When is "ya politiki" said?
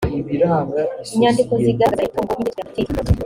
2.61-2.99